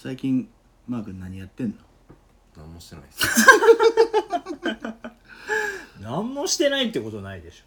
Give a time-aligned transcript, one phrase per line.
[0.00, 0.48] 最近
[0.86, 1.74] マー君何やってんの？
[2.56, 3.26] 何もしてないです。
[6.00, 7.64] 何もしてないってことないでしょ。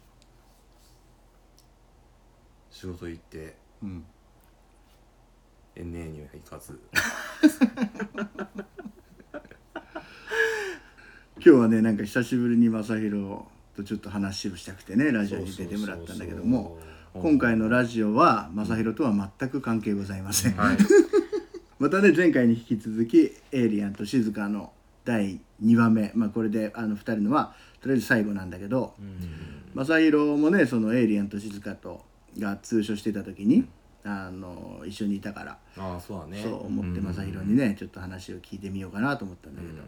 [2.70, 4.04] 仕事行ってうん。
[5.76, 6.80] NA には行かず。
[11.36, 13.42] 今日はねなんか久しぶりに正弘
[13.76, 16.78] とちょっと話をしたくてねラジオに出てもらったんだけども
[17.12, 20.78] 今回のラジオは正弘とは全く関係ございません、はい
[21.82, 24.72] またね前回に引き続きエイリアンと静香の
[25.04, 26.12] 第2話目。
[26.14, 28.94] まあこれであの2人のはとりあえず最後なんだけど
[29.74, 32.04] 正弘もねそのエイリアンと静香と
[32.38, 33.66] が通所してた時に
[34.04, 36.40] あの一緒にいたからああそうだね。
[36.40, 39.82] そう思って正弘にねちょっと話を聞いてみようかなと思ったんだけど、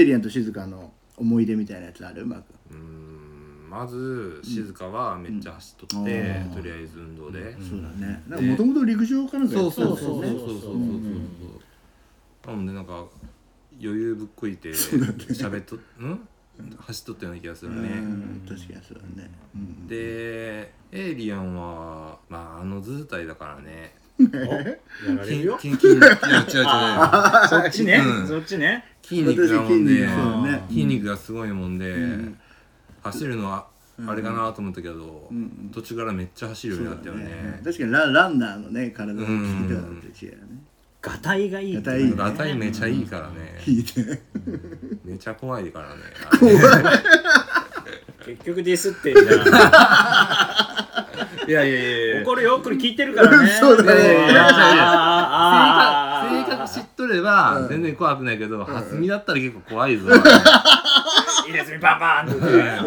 [0.00, 2.22] エイリアンと静香の思い出みたいなやつある？
[2.22, 3.27] うまくうーん
[3.68, 6.50] まず静香はめっちゃ走っとって、うん。
[6.50, 8.22] とりあえず運動で、そうだね。
[8.28, 10.02] なんかもともと陸上かなんかやってたんだよね。
[10.02, 11.28] そうそうそうそうそう
[12.48, 13.04] なのでなんか
[13.80, 16.28] 余裕ぶっこいて喋っとん
[16.78, 26.62] 走っとったような気がするね、うん確かにそうだね、うん、でエイリアンはまああの図体だからねやられるよ筋筋肉いや違う違
[27.44, 32.38] うそっちね、うんそっちね筋肉なもんで私筋肉がすごいもんで、ん
[33.02, 33.66] 走るのは
[34.06, 35.70] あれかなと思ったけど、ん。
[35.72, 37.24] 途中からめっちゃ走るようになったよね。
[37.24, 37.60] ね。
[37.64, 40.44] 確かにラランナーのね体の聞いたのと違うよね。
[41.00, 42.14] ガタイがいいってガタイいいね。
[42.16, 44.20] ガタイめちゃいいからね、聞いて。
[45.04, 46.02] めちゃ怖いからね。
[46.30, 46.36] あ
[48.26, 49.38] れ結局ディスってるじゃん。
[51.48, 52.60] いやいやいや怒るよ。
[52.62, 53.48] これ聞いてるからね。
[53.48, 54.00] そうだね。
[54.00, 54.44] いやいやいやいや。
[54.44, 54.48] あー
[55.30, 57.66] あーあー性格知っとれば。
[57.70, 60.08] 全然怖くないけど、蓮見だったら結構怖いぞ、
[61.48, 62.78] いいですねバンバンってね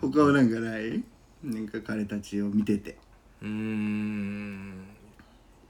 [0.00, 1.02] 他はなんかない？
[1.42, 2.96] なんか彼たちを見てて。
[3.42, 4.84] うーん。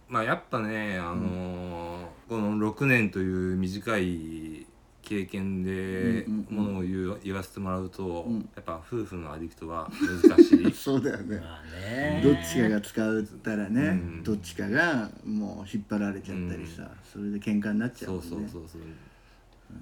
[0.08, 4.66] まあやっぱねあのーこの6年という短い
[5.02, 8.48] 経験でうんうんものを言う言わせてもらうと、ん。
[8.56, 9.88] やっぱ夫婦のアディクトは
[10.28, 10.70] 難しい。
[10.74, 11.38] そうだよね。
[11.38, 12.20] まあね。
[12.24, 14.22] どっちかが使うったらね、うん。
[14.24, 18.16] どっちかがもう引っ張られちゃったりさ、それで喧嘩になっちゃうね。
[18.16, 18.80] うんそうそうそう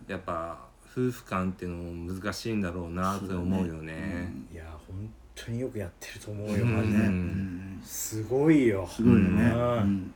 [0.06, 0.58] やっぱ
[0.90, 4.32] 夫婦間っていうのも難しいんだろうなって思うよね。
[4.52, 6.76] いや本当によくやってると思うようん。
[6.76, 7.80] マジで、うん。
[7.84, 8.86] すごいよ。
[8.90, 9.60] すごいよね、うん。
[9.60, 10.14] うん。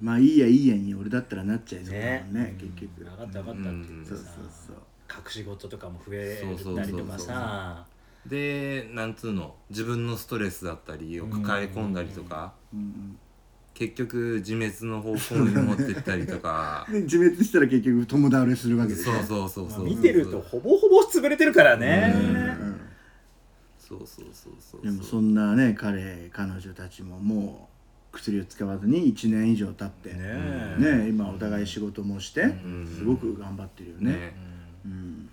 [0.00, 3.04] まあいいやいいやに俺だったらなっちゃいそうだもんねね結局。
[3.04, 4.76] 分かった分かったって言ってそうさそうそう
[5.24, 6.76] 隠し事とかも増えそうそうそうそう。
[6.76, 7.86] たりとかさ
[8.26, 9.54] でなんつうの？
[9.70, 13.18] 自分のストレスだったりを抱え込んだりとか、うん
[13.80, 16.86] 結局自滅の方向に持ってったりとか。
[16.92, 22.12] 自滅したら結局友倒れするわけでしょそうそうそうそう、まあ見てるとほぼほぼ潰れてるからね。
[22.14, 22.80] うん。
[23.78, 27.70] そうそうそうそうでもそんなね彼彼女たちもも
[28.12, 32.86] う薬を使わずに1年以上経ってねね今お互い仕事もしてん。
[32.86, 34.12] すごく頑張ってるよね。
[34.12, 34.32] ね。
[34.84, 35.30] うん。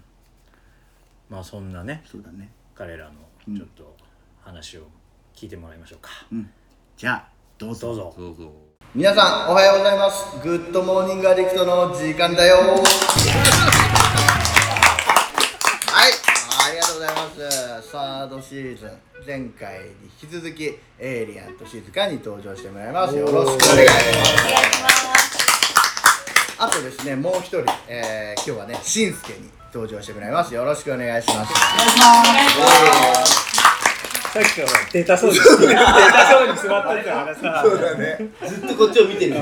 [1.30, 2.50] まあそんなねそうだね。
[2.74, 3.94] 彼らのちょっと
[4.40, 4.88] 話を
[5.36, 6.50] 聞いてもらいましょうか、うん。
[6.96, 7.88] じゃあどうぞ。
[7.88, 8.36] どうぞそう。
[8.38, 8.48] そう
[8.94, 10.40] 皆さんおはようございます。
[10.44, 12.58] Good Morning Addict の時間だよ。
[12.58, 12.62] は
[16.08, 16.12] い。
[16.68, 17.90] ありがとうございます。
[17.90, 18.92] サードシーズン。
[19.26, 19.86] 前回に
[20.22, 23.16] 引き続きエイリアンと静香に登場してもらいます。
[23.16, 23.94] よろしくお願いし
[24.82, 25.08] ます。
[26.60, 30.54] あとですねもう一人、えー、今日はねしんすけに登場してもらいます。
[30.54, 31.46] よろしくお願いしま
[33.26, 33.47] す
[34.38, 37.62] さっきから出たそうに出たそうに座ったって話さ。
[37.66, 38.18] そうだね。
[38.48, 39.36] ずっとこっちを見てる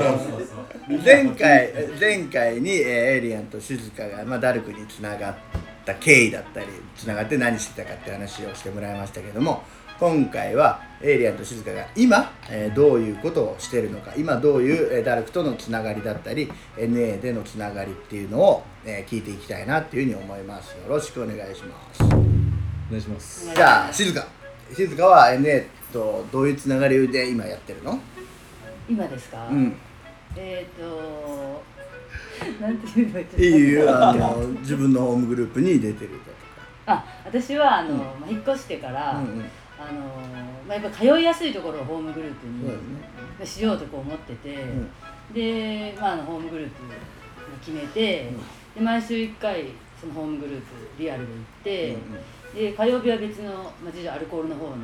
[1.04, 2.86] 前回前回に、えー
[3.16, 5.34] エイリアンと静香が、まあ、ダルクにつながっ
[5.84, 9.62] た経緯だったりつながって何してたかって話をしてもらいましたけども
[9.98, 20.70] 今回はエイリアンと静香が今、えーどういうことをしてるのか今どういう、えーダルクとのつながりだったり NA でのつながりっていうのを、えー聞いていきたいなっていうふうに思います。
[20.70, 22.02] よろしくお願いします。
[22.04, 22.06] お
[22.90, 23.52] 願いします。
[23.54, 24.35] じゃあ静香
[24.74, 28.00] 静香は NA とどういうつながりで今やってるの？
[28.88, 29.76] 今ですか、うん。
[30.36, 31.62] えっ、ー、と
[32.60, 36.10] なんていうのいいよあの自分のホームグループに出てる
[36.86, 39.44] あ私はあの、まあ、引っ越してから、とか、うんうん、
[39.78, 40.00] あの
[40.68, 42.46] まあ、やっぱ通いやすいところをホームグループ
[43.40, 44.88] に、しようとこう思ってて、ん。
[45.34, 46.74] で、まあ、ホームグループ
[47.60, 48.30] 決めて、
[48.74, 49.64] で毎週1回
[50.00, 50.66] そのホームグループ
[50.98, 51.96] リアルで行って、
[52.54, 53.52] で火曜日は別の、
[53.82, 54.74] まあ、実はアルコールの方の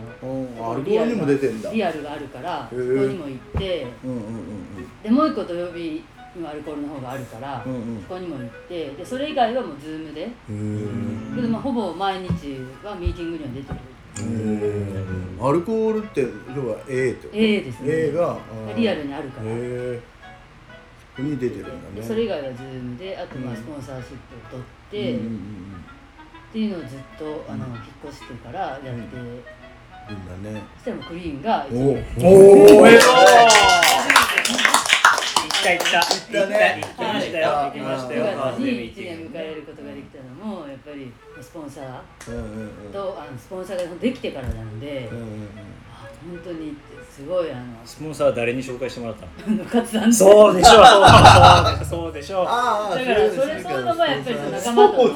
[0.73, 1.73] アルコールにも出てんだ。
[1.73, 6.05] リアルがあるからそこにも行ってうんうんうんでもう一個土曜日
[6.35, 8.03] にもアルコールの方があるから、うんうん。
[8.03, 13.79] そこにも行ってでそれ以外はもう Zoom で、うんけどまあほぼ毎日はミーティングには出てる。
[15.41, 16.21] アルコールって
[16.55, 17.89] 要は A って A ですね。
[17.89, 18.39] A が
[18.77, 19.47] リアルにあるから。
[19.49, 20.01] へ
[21.19, 22.07] に出てるんだね。
[22.07, 23.57] それ以外は Zoom であとまあうん。
[23.59, 24.17] スポンサーシッ
[24.51, 25.85] プを取って、うんうんうん
[26.53, 27.77] っていうのをずっとあの引っ
[28.11, 28.93] 越してからやって、うん。
[28.93, 30.61] いいんだね。
[30.77, 33.23] そしたらもうクリーンが1お年おおめでとう行
[35.49, 35.97] った行った。
[35.97, 37.49] 行った行きましたよ。
[37.49, 38.27] 行きましたよ。
[38.27, 41.87] 9月にバースデーミー1ティング年迎えることができたのもやっぱりスポンサー
[42.29, 42.93] うんうんうん。
[42.93, 45.49] とあのスポンサーができてからなので、うんうんうん。
[45.89, 45.92] あ
[46.23, 49.57] 本当にってすごいあスポンサーは誰に紹介してもらったの？
[49.57, 51.85] の勝さんそうでしょう。
[51.85, 52.45] そうでしょう。
[52.47, 55.15] だからそれそのもやっぱりその仲間との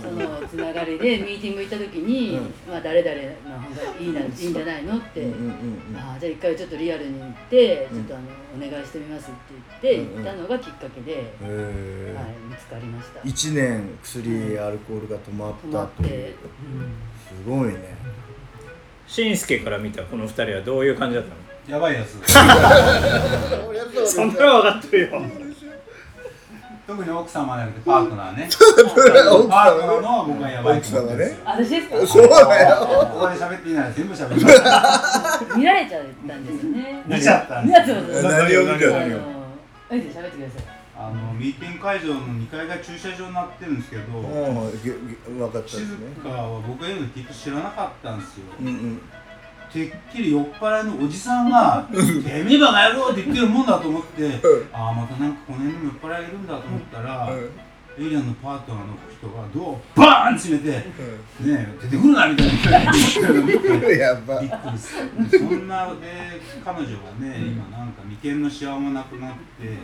[0.00, 2.54] そのつながりでミーティング行った時に、うん。
[2.70, 3.14] まあ誰々
[3.54, 8.04] の方がいいないいんじゃないのって、うんうんうんああじゃあ一回ちょっとリアルに行って、うん。
[8.06, 13.20] ちょっとあのお願いしてみますって言って行ったのがきっかけで、へえはい、見つかりました。
[13.20, 16.34] 1年薬アルコールが止まっ止まって、たという
[17.28, 17.96] すごいね
[19.12, 21.36] しんすけから見たこの二人はどういう感じだったの？
[21.68, 22.16] やばいやつ。
[24.10, 25.22] そんなの分かってるよ。
[26.86, 28.48] 特に奥様じゃなくてパートナーね。
[28.50, 28.64] 奥
[29.04, 31.36] パートナ様ーの僕はやばいと思ってるんですよ。
[31.44, 32.06] 私ですか？
[32.06, 32.76] そうだよ。
[33.12, 37.02] ここで喋っていいなら全部喋ります見られちゃったんですよね。
[37.06, 48.44] 見ちゃったん見ですちゃったんです何を見喋ってくださいあのミーティング会場の2階が駐車場になってるんですけど分かったです静ね香は僕が言うのきっと知らなかったんですよ。
[48.60, 49.02] うんうん。
[49.72, 51.96] てっきり酔っ払いのおじさんが「て
[52.44, 54.30] めえばがやろう」って言ってるもんだと思って
[54.72, 57.28] ああまたなんかこの辺にも酔っ払いがいるんだと思ったら
[57.98, 60.84] エイリアンのパートナーの人がドアをバーン閉めて「ね
[61.44, 62.46] え出てくるな」みたい
[62.86, 62.92] な。
[63.92, 64.40] やば。
[64.40, 65.38] びっくりする。
[65.38, 69.76] そんなで彼女がね今なんか眉間のシワもなくなって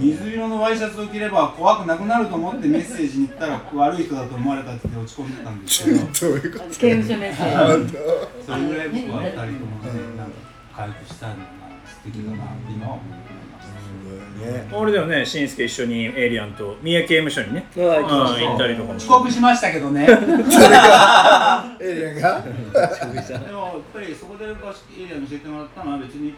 [0.00, 5.98] 水色のワイシャツを着れば怖くなくなると思ってメッセージに言ったら悪い人だと思われたって落ち込んでたんですけど
[6.28, 7.96] どういうこあの刑務所メッセージ。
[8.44, 9.56] それぐらい僕は二人ともね
[10.16, 10.32] なんか
[10.74, 11.42] 回復したいのが
[11.86, 13.27] 素敵だなって今は思います。
[13.27, 13.27] と
[14.38, 14.68] ね。
[14.72, 17.66] 俺でもねしんすけ一緒にエイリアンと三重刑務所にね。
[17.76, 18.96] ああ行ったりとかも。
[18.96, 20.06] 遅刻しましたけどね。
[21.80, 22.42] エイリアンが。
[22.42, 22.50] で
[23.52, 24.54] もやっぱりそこでエイ
[25.06, 26.32] リアンに教えてもらったのは別に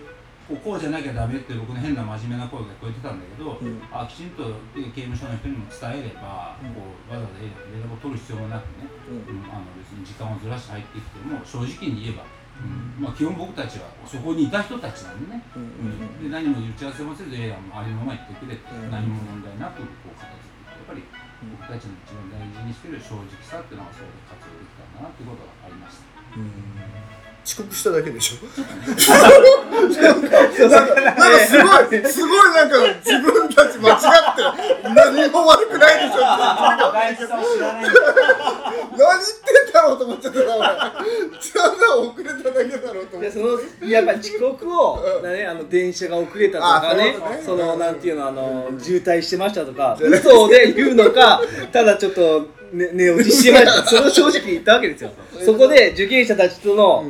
[0.50, 3.54] こうこうじゃなきゃダメって僕の変な真面目な声が聞こえてたんだけど、
[3.94, 4.42] あきちんと
[4.74, 12.26] 刑務所の人にも伝えれば、こうわざわざエイリアンと連絡を取る必要もなくね、うんあの別に時間をずらして入ってきても正直に言えば、
[12.60, 13.02] うん。
[13.02, 16.22] まあ、基本僕たちはそこにいた人たちなんでね、うん。
[16.22, 21.04] で何も打ち合わせもせずエイリアンもありのまま言ってくれて、何も問題なくこう片付けてやっぱり
[21.48, 27.29] 僕たちの一番大事にしてる正直さっていうのがそれで活用できたんだなってことがありました。
[27.50, 28.36] 遅刻しただけでしょ。
[30.70, 31.64] なんかなんかすご
[31.96, 34.04] いすごいなんか自分たち間違って
[34.94, 36.20] 何も悪くないでしょって。
[38.96, 40.68] 何言ってんだろうと思っちゃってさ俺た
[41.76, 43.18] だ遅れただけだろうと思って。
[43.18, 43.58] でその
[43.88, 51.42] やっぱり遅刻を、ね、あの電車が遅れたとかねあそのなんていうのあの渋滞してましたとか嘘で言うのか
[51.72, 53.82] ただちょっと、ね、寝落ちしてました。
[53.84, 55.10] それを正直言ったわけですよ。
[55.44, 57.04] そこで受験者たちとの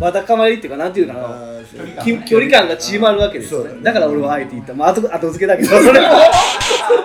[0.00, 1.20] わだかまりっていうかなんていうかな
[2.04, 3.54] 距離感が縮まるわけです。
[3.54, 3.82] よ、そうだね。
[3.82, 5.68] だから俺はあえて言った、まあ、後後付けだけど。
[5.68, 6.00] それもそれ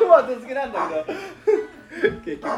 [0.06, 1.18] も後付けなんだけど。
[2.26, 2.50] 結局。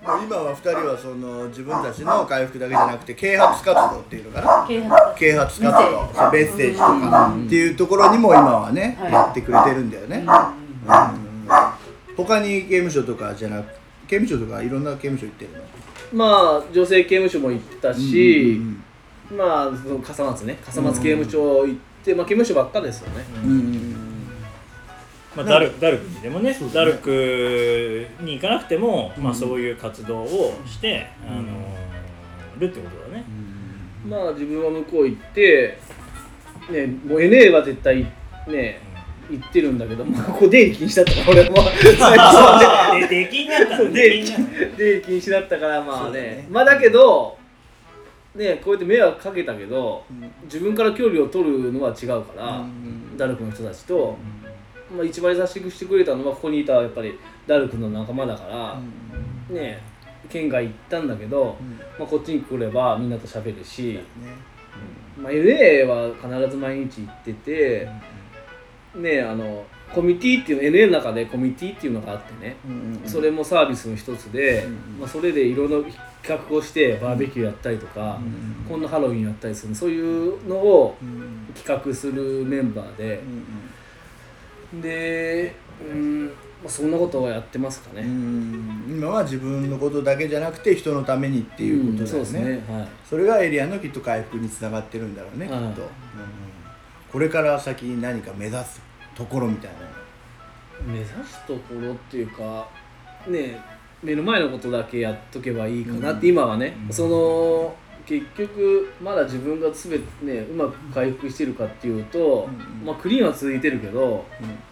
[0.00, 4.64] もう今は2人はその自分たちの回復だけじゃなくて啓発活動っていうのかな。
[4.68, 5.18] 啓発。
[5.18, 6.12] 啓発活動。
[6.14, 7.34] そうメッセージとか。
[7.46, 12.16] っていうところにも今はね、はいやってくれてるんだよね、うん。
[12.16, 13.66] 他に刑務所とかじゃなく
[14.06, 15.64] 刑務所とかいろんな刑務所行ってるの？
[16.12, 18.84] まあ女性刑務所も行ったし、うん
[19.36, 20.58] まあその笠松ね。
[20.64, 23.50] 笠松刑務所行って、まあ刑務所ばっかですよね、うん。
[23.50, 24.08] うん。
[25.36, 31.44] まあ、ダルダルクにでもねダルクに行かなくても、まあ、そういう活動をして、あの
[32.58, 33.24] るってことだね、
[34.04, 35.78] まあ自分は向こう行って
[36.70, 38.04] ねもう NA は絶対
[38.48, 38.80] ね
[39.30, 41.56] 行ってるんだけどまあここ出入り禁止だったから俺も。
[41.80, 47.38] 出入りできんなった出入り禁止だったからまあねまあだけど
[48.38, 50.04] ねこうやって迷惑かけたけど
[50.44, 52.64] 自分から距離を取るのは違うから、
[53.16, 54.16] ダルクの人たちと、
[54.96, 58.80] まあ、一番優しくしてくれたのはここにいたやっぱりダルクの仲間だから、
[59.54, 59.82] ね
[60.28, 61.56] 県外行ったんだけど、
[61.98, 63.98] まあ、こっちに来ればみんなと喋るし、
[65.16, 67.88] まあ、LA は必ず毎日行ってて、
[68.94, 69.64] ねあの
[69.94, 72.56] コミュニティっていう LA の中でコミュニティっていうのがあってね、
[73.06, 74.66] それもサービスの一つで、
[74.98, 75.84] まあ、それでいろいろ
[76.22, 78.18] 企画をしてバーベキューやったりとか、
[78.68, 80.96] こんなハロウィンやったりするそういうのを
[81.54, 83.20] 企画するメンバーで、
[84.74, 86.32] でうん、ま
[86.66, 88.02] あ、そんなことをやってますかね。
[88.02, 92.74] 今は自分のことだけじゃなくて人のためにっていうことだよね,、うんそうですね。
[92.76, 92.88] はい。
[93.08, 95.58] それがエリアのきっと回復につながってるんだろうね、はい。
[95.60, 95.88] きっと、うん
[97.10, 98.82] これから先に何か目指す
[99.18, 99.78] ところみたいな。
[100.86, 102.68] 目指すところっていうか
[103.26, 103.60] ね
[104.00, 106.92] 目の前のことだけやっとけばいいかなって今はね、うん。
[106.92, 107.74] その
[108.06, 112.86] 結局まだ自分が全てねうまく回復してるかっていうと、うん。
[112.86, 114.24] まあクリーンは続いてるけど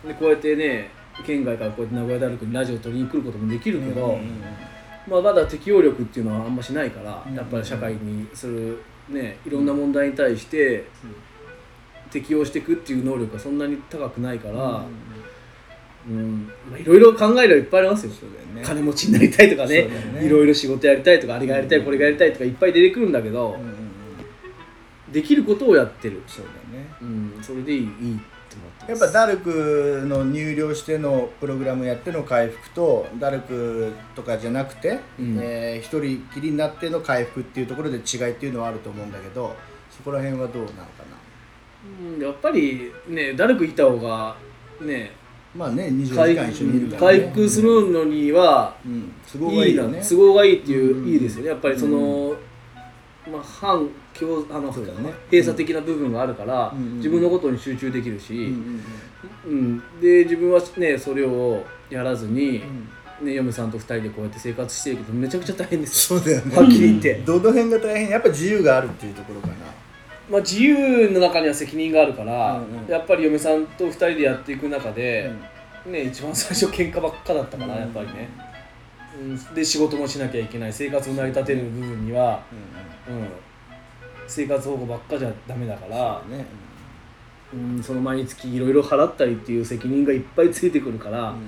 [0.06, 0.90] でこうやってね
[1.26, 4.16] 県外からこうやって名古屋大学にラジオ取りに来ることもできるけど、
[5.08, 7.34] まあ、まだ適応力っていうのはあんましないから、うん。
[7.34, 10.84] やっぱり社会にする、ね、いろんな問題に対して
[12.10, 14.84] 適応していくっていう能力がそんなに高くないから、
[16.08, 18.12] うんまあ、いろいろ考えるいっぱいありますよ。
[18.12, 18.62] そうだよね。
[18.64, 19.88] 金持ちになりたいとかね
[20.22, 23.86] いろいろ仕事やりたいとかあれがやりたいこれがやりたいとかいっぱい出てくるんだけど、うん
[25.12, 26.84] できることをやってる、そうだね。
[27.00, 28.18] うん、それでいいいいと思っ
[28.86, 35.38] てやっぱダルクの入寮してのプログラムやっての回復とダルクとかじゃなくて、うん。
[35.40, 39.54] えー一人きりになっての回復っていうところで違いっていうのはあると思うんだけど
[39.90, 41.16] そこら辺はどうなのかな？
[42.16, 44.36] うんやっぱりねダルクいた方が
[44.80, 45.12] ね
[45.54, 49.12] まあね24時回間一緒にいるから、ね、回復するのにはうん。
[49.32, 50.02] 都合がいいよね。
[50.06, 51.08] 都合がいいっていう、うん。
[51.08, 51.50] いいですよね。
[51.50, 52.34] やっぱりその、
[53.30, 53.88] まあ反
[54.18, 55.12] 共あの、ね。
[55.30, 56.96] 閉鎖的な部分があるから、うん。
[56.98, 58.82] 自分のことに集中できるうんし、うん。
[59.46, 59.82] うん。
[60.00, 62.62] で自分はねそれをやらずに、
[63.20, 63.26] うん。
[63.26, 66.06] ね、嫁さんと二人でこうやって生活してるけどめちゃくちゃ大変です。
[66.06, 66.54] そうだよね。
[66.54, 68.10] はっきり言って、どの辺が大変？
[68.10, 69.54] やっぱ自由があるっていうところかな
[70.30, 72.90] まあ、自由の中には責任があるから、うんうん。
[72.90, 75.30] やっぱり嫁さんと二人でやっていく中で、
[75.86, 77.80] ね、一番最初喧嘩ばっかだったから、うん。
[77.80, 78.28] やっぱりね、
[79.20, 80.72] うん、で仕事もしなきゃいけない。
[80.72, 82.42] 生活を成り立てる部分には、
[83.08, 83.22] うんうん。
[83.22, 83.28] うん、
[84.26, 86.22] 生活保護ばっかじゃダメだから。
[86.28, 86.44] ね。
[87.54, 91.38] うん、その毎月いろいろ払ったりっていう責任がいっぱいついてくるから、うん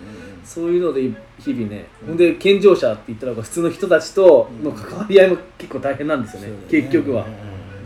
[0.44, 1.02] そういうので
[1.38, 6.54] 日々ね、ほんで健常者って言ったら普通の人たちとの関わり合いも結構大変なんですよね、ね。
[6.70, 7.26] 結局は。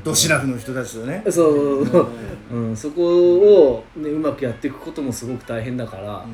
[0.04, 1.23] ドシラフの人たちとね。
[1.26, 1.32] そう。
[1.32, 3.02] そうそう、うん、そこ
[3.38, 6.25] を、ね、うまくやっていくこともすごく大変だから、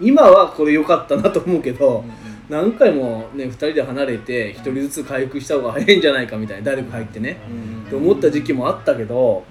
[0.00, 2.04] 今はこれ良かったなと思うけど、
[2.48, 7.38] 何回もね2人で離れて1人ずつ回復した方が早いんじゃないかみたいな誰か入ってね、
[7.86, 9.44] って思った時期もあったけど、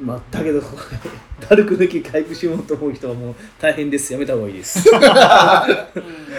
[0.00, 0.06] うん。
[0.06, 0.60] まあだけど
[1.48, 4.12] ダルク抜き回復しようと思う人はもう大変です。
[4.12, 4.90] やめた方がいいです。
[4.90, 5.00] うん、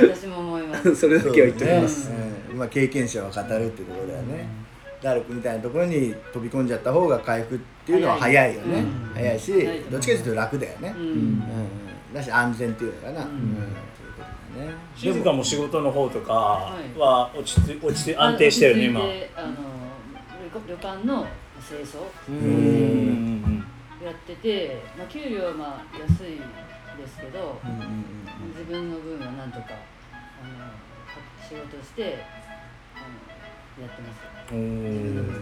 [0.09, 0.95] 私も思います。
[0.95, 2.11] それだけは言っておきます、
[2.55, 4.47] うんまあ、経験者は語るっていうところだよね、
[5.01, 8.79] ダルクみたいなところに飛び込んじゃった方が回復っていうのは早いよね。
[8.79, 9.11] うん。
[9.13, 9.51] 早いし
[9.91, 11.07] どっちかというと楽だよね、ううん。
[11.33, 11.43] ん。
[12.13, 13.27] だし安全っていうのかな、うん。
[13.27, 14.23] そういうこ
[14.55, 14.77] とだよね。
[14.95, 16.33] 静かも仕事の方とか
[16.97, 19.01] は落ち着落ち着安定してるね今。
[19.01, 19.09] あの
[20.55, 21.27] 旅旅館の
[21.67, 21.99] 清掃。
[22.29, 23.65] うーん。
[24.03, 26.37] やってて、まあ、給料はまあ安い
[26.97, 28.49] ですけど、うんうん。
[28.51, 29.73] 自分の分はなんとかあ
[30.47, 30.71] の
[31.47, 32.23] 仕事して
[33.81, 34.53] やってます。
[34.53, 34.57] うー。
[34.57, 35.25] 自分のん。
[35.25, 35.35] 分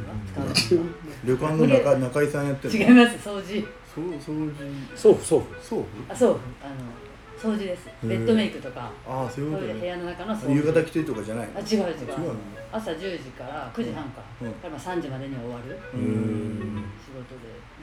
[0.47, 0.87] は使う分は
[1.25, 3.67] 旅館の中中井さんやってる違います掃除。
[3.93, 4.61] そう掃除。
[4.95, 5.43] そうそう。
[5.61, 5.83] そう？
[6.09, 6.39] あそう。
[6.63, 6.75] あの
[7.37, 7.87] 掃除です。
[8.03, 8.89] ベッドメイクとか。
[9.07, 10.53] ああそういうこと部屋の中の掃除。
[10.55, 11.53] 夕方来てとかじゃないの？
[11.57, 11.95] あ違う違う。
[12.71, 14.51] 朝10時から9時半か、うん。
[14.53, 15.77] からまあ3時までには終わる。
[15.93, 15.99] うー。
[15.99, 16.32] ん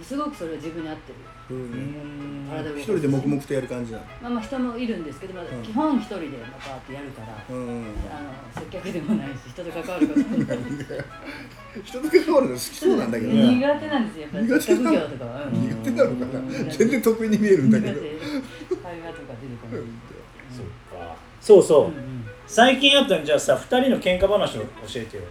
[0.02, 1.18] すごくそれは自分に合ってる。
[1.50, 2.48] うん。
[2.50, 4.04] 体一人で黙々とやる感じなの？
[4.22, 7.84] まあまあ人もいるんですけど、まあうん基本一人でまたってやるから、うん。
[8.10, 10.62] あの接客でもないし人と関わることもないし。
[11.84, 13.54] 人と関わるの好きそうなんだけどね。
[13.56, 14.46] 苦手なんですよやっぱり。
[14.48, 16.48] 接客業とかは、うん苦手なのかなうん。
[16.70, 18.00] 全然得意に見えるんだけど。
[18.00, 19.82] 会話とか出てこない
[20.56, 20.66] そう
[20.98, 21.16] か。
[21.40, 22.24] そうそう、うんうん。
[22.46, 24.66] 最近あったのじゃあさ2人の喧嘩話を教
[24.96, 25.22] えてよ。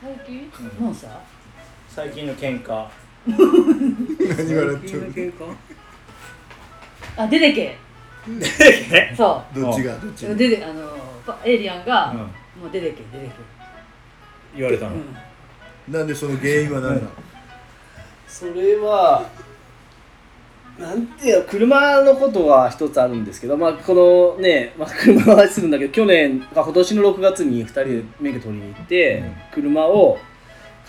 [0.00, 0.50] 最近？
[0.80, 1.20] もうさ
[1.88, 2.88] 最近の喧嘩
[3.28, 5.32] 何笑ってる
[7.16, 7.76] あ出てけ。
[9.16, 9.98] そどっちが？
[9.98, 10.32] どっちが？
[10.32, 10.88] う出てあの
[11.26, 12.18] パエイリアンが、うん。
[12.18, 12.26] も
[12.68, 13.32] う出てけ出てけ。
[14.56, 14.98] 言われたの、う
[15.90, 15.92] ん。
[15.92, 17.10] なんでその原因は何なの？
[18.26, 19.28] それは
[20.78, 23.92] なんていうの車のことは一つあるんですけど、まあ、こ
[24.36, 29.22] のね、まあ、車の話するんだけど去年あ今年の6月に2人で免許取りに行って、
[29.52, 30.18] 車を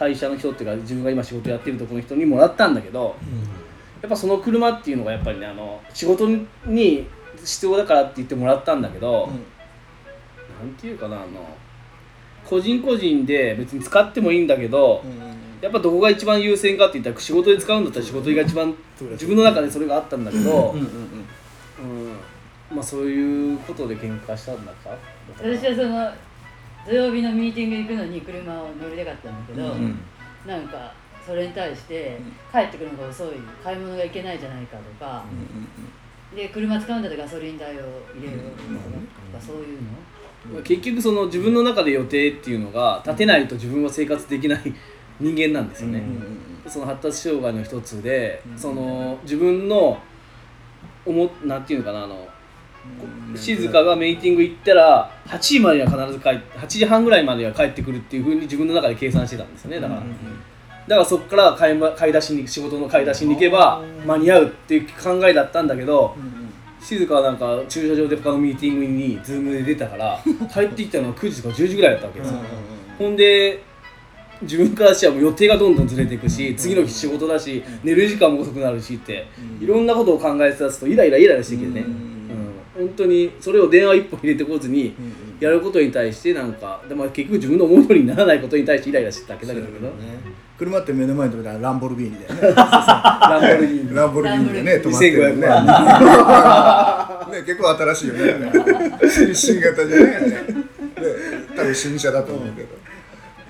[0.01, 3.15] 会社の人っていうか自分が今仕事やってるところの人にもらったんだけど、
[4.01, 6.27] やっぱその車っていうのがやっぱりねあの仕事
[6.65, 7.05] に
[7.38, 9.29] 必要だからって言ってもらったんだけど、
[10.60, 11.55] なんていうかなあの
[12.43, 15.03] 個人個人で別に使ってもいいんだけど、
[15.62, 22.08] やっぱどこが一番優先かって言ったら仕事で使うんだったら仕事が一番自分の中でそれがあったんだけど、うんうんうん。
[22.10, 22.17] うん。
[22.72, 24.98] まあそういうことで喧嘩したんだか？
[25.38, 26.12] 私はその
[26.85, 30.00] 土曜日のミーティング行くのに車を乗りたかったんだけど、うん
[30.45, 30.91] なんか
[31.23, 32.17] それに対して
[32.51, 33.27] 帰ってくるのが遅い。
[33.63, 35.23] 買い物が行けないじゃないかとか、
[36.35, 37.81] で車使うんだったらガソリン代を
[38.15, 39.89] 入れようとか、そういうの？
[40.53, 44.73] まあ結局その自分の中で予定っていうのが立てないと自分は生活できない
[45.19, 46.01] 人間なんですよね、
[46.67, 50.00] その発達障害の一つで、その自分の
[51.05, 52.27] 思っなんていうのかなあの
[53.35, 59.79] 静香がメイティング行ったら8時までには必ず帰って8時半ぐらいまでには帰ってくるっていうふうに自分の中で計算してたんですよね。
[59.79, 66.15] だから、だからそこから買い,、ま、買い出しに仕事の買い出しに行けば間に合うっていう考えだったんだけど、
[66.81, 70.19] 静香はなんか駐車場で他のミーティングにズームで出たから
[70.51, 72.38] 帰ってきたのが9時とか10時ぐらいだったわけですよ、
[72.97, 73.61] ほんで
[74.41, 79.27] 自分からしてはもう予定がどんどんずれていくし、次の日仕事だし、寝る時間も遅くなるしって、
[79.61, 82.10] いろんなことを考えてたとイライライライラしてきてね、うん
[82.81, 84.95] 本当にそれを電話一本入れてこずに
[85.39, 89.67] やることに対してなんかでも結局自分の思い通りにならないことに対してイライラしてただけだけど、
[90.57, 92.53] 車って目の前に止めたらランボルギーニだよね。
[92.55, 93.95] ランボルギーニ。
[93.95, 95.47] ランボルギーニでね止まってるよね。
[95.47, 99.33] 2500 ね結構新しいよね。
[99.33, 100.27] 新型じゃないよね。
[100.27, 100.35] ね
[101.55, 102.81] 多分新車だと思うけど。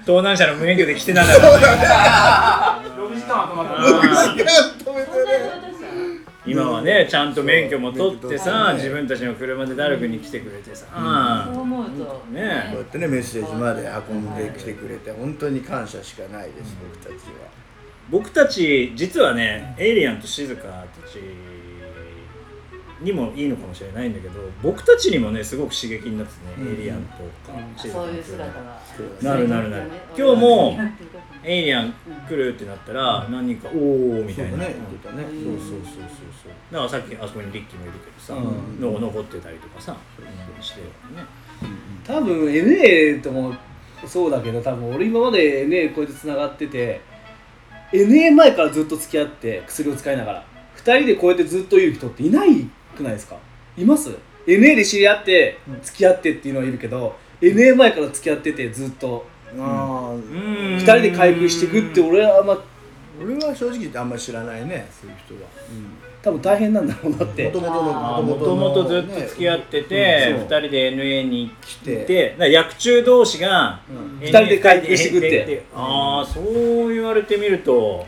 [0.06, 5.11] 盗難車の無免許で来てたんだから6時間は止まった止めてね
[6.46, 8.74] 今はねちゃんと免許も取ってさう。
[8.74, 10.88] ん自分たちの車でダルクに来てくれてさ。
[11.54, 12.04] そう思うと。
[12.06, 17.62] こうやねってねメッセージまで運んできてくれて本当に感謝しかないです僕たちは。
[18.10, 21.20] 僕たち実はねエイリアンと静香たち
[23.02, 27.02] にもいいのかもしれないんだけど僕たちにもねすごく刺激になってね、エイリアン
[27.46, 28.82] とか静香そういう姿が。
[29.22, 29.84] なるなるなる。
[30.18, 30.78] 今日も
[31.44, 31.94] エイリアン
[32.30, 33.78] 来るってなったら何人か「お
[34.20, 34.52] お」みたいな。
[34.52, 35.24] そうだね言ってたね。
[35.24, 35.82] そうそうそうそう
[36.44, 36.52] そう。
[36.72, 38.82] だからさっきあそこにリッキーもいるけどさ、うん。
[38.82, 39.98] の残ってたりとかさ
[40.62, 41.24] してるね。
[42.06, 43.54] 多分 NA とも
[44.06, 47.02] そうだけど多分俺今まで NA こうやってつながってて
[47.92, 50.46] NA 前からずっと付き合って薬を使いながら。
[50.78, 52.66] 2人でこうやってずっといる人っていない
[52.98, 53.36] くないですか？
[53.78, 54.10] います
[54.48, 59.26] ?NA で知り合って付き合ってっていうのはいるけど NA 前から付き合っててずっと
[59.60, 62.58] ああ2 2人で回復していくって俺はあんま
[63.22, 65.50] 俺は正直言ってあんまり知らないねそういう人は。
[66.22, 67.46] 多分大変なんだろうなって。
[67.46, 68.22] もともとの。
[68.22, 70.44] もともとずっと付き合ってて、うん。
[70.44, 72.30] 2人で NA に来てて。
[72.30, 74.20] だから役中同士がうん。
[74.20, 75.64] 二人で回復していくって。
[75.74, 78.06] ああそう言われてみると。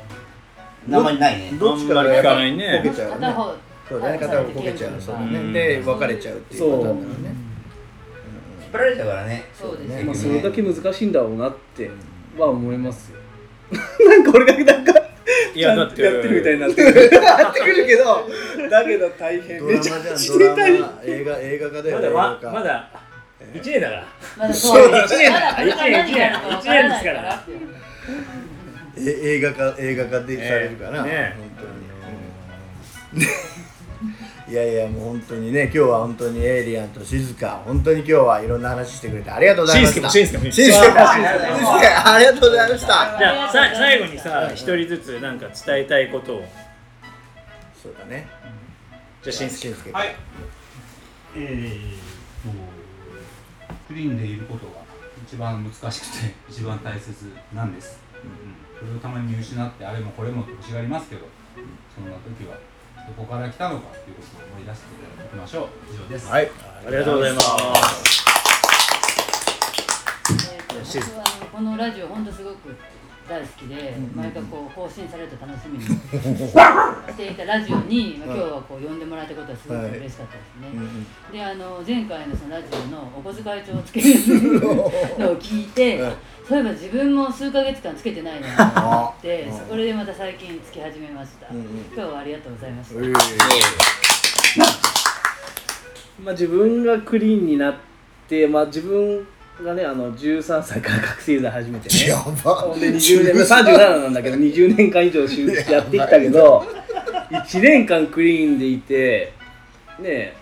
[0.87, 1.51] 名前ないね。
[1.59, 2.81] どっちからかないね。
[2.83, 3.55] こけちゃうよね片方
[3.89, 5.01] そうだね片方こけちゃう。
[5.01, 5.79] そうだうんね。
[5.79, 7.35] で別れちゃうっていうパターンだろうね
[8.73, 9.45] 張られちゃうからね。
[9.53, 10.03] そうですね。
[10.03, 11.89] まあ、それだけ難しいんだろうなって
[12.37, 13.11] は思います。
[13.11, 13.19] よ
[14.09, 14.93] なんか俺がなんか
[15.55, 16.01] いやだって。
[16.01, 17.09] やってるみたいになってくる。
[17.21, 18.27] なってくるけど
[18.69, 19.59] だけど大変。
[19.59, 22.89] ドラマじゃんドラマ映画映画化だよまだまだ
[23.53, 24.05] 1年だから。
[24.37, 27.43] まだそう一年だまだ一年一年何があるから。
[28.95, 31.67] え映画化映画化でされるかな、ね本
[33.11, 33.25] 当に、
[34.49, 40.09] いやいやもう本当にね今日は本当にエイリアンと静香本当に今日はいろんな話してくれてありがとうございました。
[40.09, 40.43] しんすけも。
[40.51, 40.95] しんすけも。
[40.97, 42.87] ありがとうございました。
[43.17, 46.45] じゃあさ最後にさ一人ずつなんか伝えたいことを。
[47.81, 48.27] そうだね。
[49.21, 50.15] じゃあしんすけはい。
[51.35, 52.03] えー
[52.43, 52.73] と
[53.87, 54.73] クリーンでいることが
[55.25, 57.13] 一番難しくて 一番大切
[57.53, 61.21] なんです、うんそれをたまに見失ってあれもこれもって欲しがりますけど、
[61.95, 62.57] そんな時は
[63.07, 64.85] どこから来たのかということを思い出して
[65.25, 65.93] いきましょう。
[65.93, 66.27] 以上です。
[66.27, 66.49] はい。
[66.87, 67.47] ありがとうございます。
[70.53, 70.73] えーと
[71.09, 72.75] 僕はあのこのラジオ本当すごく
[73.27, 75.93] 大好きで、毎回こう更新されると楽しみに し
[77.15, 80.69] ていたラジオに、まあ、今日はこう呼んでもらえたことはすごく嬉しかったですね。
[80.73, 84.07] うんであの前回のそのラジオのお小遣い帳をつける
[85.17, 86.13] のを聞いて、うん
[86.47, 89.69] そういえば自分も数ヶ月間つけてないなと思ってあ。
[89.69, 91.63] それでまた最近つき始めました、今
[91.95, 92.99] 日はありがとうございました、
[96.21, 97.75] まあ、自分がクリーンになっ
[98.27, 99.25] て、まあ、自分
[99.61, 102.07] がねあの13歳から覚醒剤始めてね。
[102.07, 102.75] やば。
[102.79, 106.65] で20年、まあ、37なんだけど20年間以上しやってきたけど
[107.31, 109.33] 1年間クリーンでいて
[109.99, 110.35] ね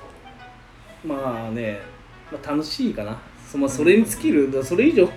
[1.06, 1.82] まあね、
[2.32, 3.17] まあ、楽しいかな。
[3.50, 5.10] そ,、まあ、それに尽きるそれ以上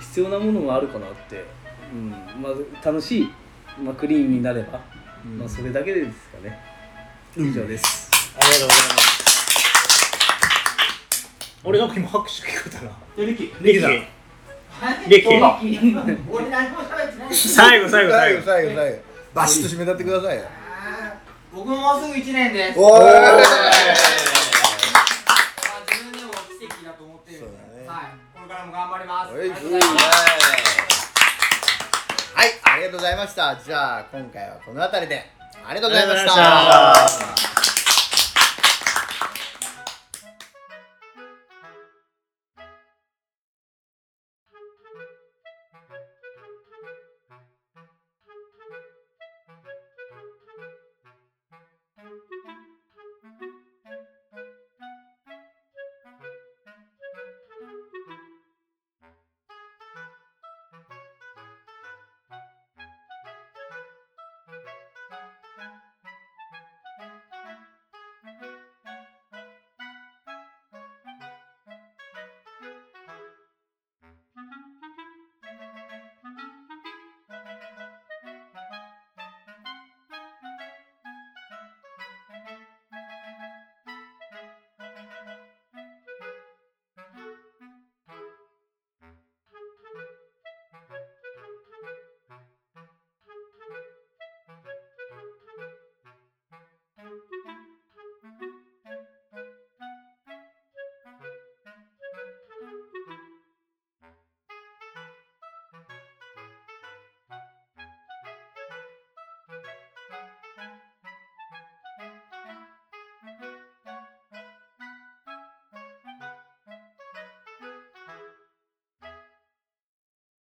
[0.00, 1.44] 必要なものもあるかなって、
[1.92, 2.10] うん。
[2.10, 3.28] まあ、楽しい、
[3.80, 4.80] まあ、クリーンになれば、
[5.38, 6.58] まあ、それだけですかね。
[7.36, 9.17] 以上です、ありがとうございます
[11.68, 12.90] 俺なんか今拍手聞こえたな。
[13.14, 13.52] でリキ。
[13.60, 13.86] リキ
[15.06, 15.28] リキ。
[16.30, 17.34] 俺何も喋ってない。
[17.34, 18.98] 最後最後最最後後最後最後。
[19.34, 20.44] バシッと締めたってくださいよ。
[21.52, 22.78] 僕ももうすぐ1年です。
[22.78, 22.88] おー。
[22.88, 23.36] まあ
[25.84, 27.44] 自分でも奇跡だと思ってる
[27.86, 28.16] はい。
[28.32, 29.34] これからも頑張ります。
[29.34, 30.08] はいありがとうございます。
[32.34, 33.60] はい、ありがとうございました。
[33.62, 35.26] じゃあ、今回はこの辺りで、
[35.66, 36.24] ありがとうございまし
[37.64, 37.67] た。